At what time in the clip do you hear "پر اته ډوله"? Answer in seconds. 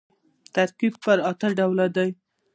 1.03-1.87